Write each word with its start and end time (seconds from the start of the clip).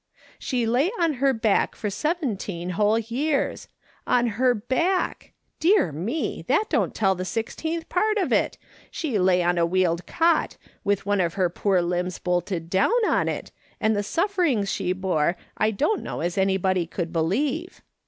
She 0.39 0.65
lay 0.65 0.89
on 0.99 1.13
her 1.21 1.31
back 1.31 1.75
for 1.75 1.91
seventeen 1.91 2.71
whole 2.71 2.97
years! 2.97 3.67
On 4.07 4.25
her 4.25 4.55
back! 4.55 5.33
Dear 5.59 5.91
me! 5.91 6.41
that 6.47 6.63
don't 6.69 6.95
tell 6.95 7.13
the 7.13 7.23
sixteenth 7.23 7.87
part 7.87 8.17
of 8.17 8.33
it; 8.33 8.57
she 8.89 9.19
lay 9.19 9.43
on 9.43 9.59
a 9.59 9.65
wheeled 9.67 10.07
cot, 10.07 10.57
with 10.83 11.05
one 11.05 11.21
of 11.21 11.35
her 11.35 11.51
poor 11.51 11.83
limbs 11.83 12.17
bolted 12.17 12.67
down 12.67 12.89
in 13.07 13.27
it, 13.27 13.51
and 13.79 13.95
the 13.95 14.01
suf 14.01 14.35
ferings 14.37 14.69
she 14.69 14.91
bore 14.91 15.37
I 15.57 15.69
don't 15.69 16.01
know 16.01 16.21
as 16.21 16.35
anybody 16.35 16.87
could 16.87 17.13
believe. 17.13 17.83